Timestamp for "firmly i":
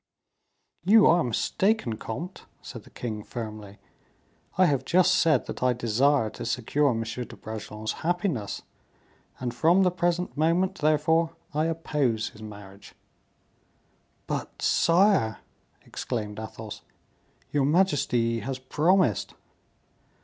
3.21-4.65